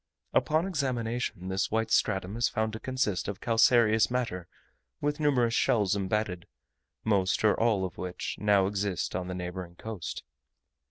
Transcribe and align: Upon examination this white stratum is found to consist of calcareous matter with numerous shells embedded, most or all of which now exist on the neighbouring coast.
Upon 0.33 0.65
examination 0.65 1.49
this 1.49 1.69
white 1.69 1.91
stratum 1.91 2.35
is 2.35 2.49
found 2.49 2.73
to 2.73 2.79
consist 2.79 3.27
of 3.27 3.39
calcareous 3.39 4.09
matter 4.09 4.47
with 4.99 5.19
numerous 5.19 5.53
shells 5.53 5.95
embedded, 5.95 6.47
most 7.03 7.43
or 7.43 7.53
all 7.59 7.85
of 7.85 7.99
which 7.99 8.35
now 8.39 8.65
exist 8.65 9.15
on 9.15 9.27
the 9.27 9.35
neighbouring 9.35 9.75
coast. 9.75 10.23